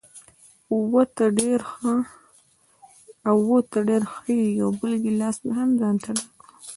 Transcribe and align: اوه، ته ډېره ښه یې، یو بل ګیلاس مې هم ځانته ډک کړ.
اوه، 0.73 1.01
ته 3.73 3.79
ډېره 3.83 4.05
ښه 4.11 4.25
یې، 4.39 4.47
یو 4.61 4.69
بل 4.79 4.91
ګیلاس 5.03 5.37
مې 5.45 5.51
هم 5.59 5.69
ځانته 5.79 6.09
ډک 6.17 6.29
کړ. 6.39 6.49